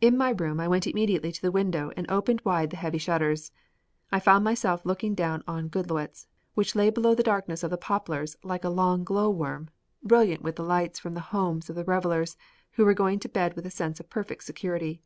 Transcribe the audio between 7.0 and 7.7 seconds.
the darkness of